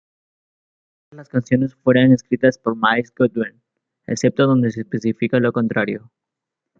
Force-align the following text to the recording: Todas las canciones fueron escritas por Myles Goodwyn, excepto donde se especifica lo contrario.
Todas 1.11 1.25
las 1.25 1.29
canciones 1.29 1.75
fueron 1.75 2.11
escritas 2.11 2.57
por 2.57 2.75
Myles 2.75 3.13
Goodwyn, 3.15 3.61
excepto 4.07 4.47
donde 4.47 4.71
se 4.71 4.81
especifica 4.81 5.37
lo 5.37 5.53
contrario. 5.53 6.11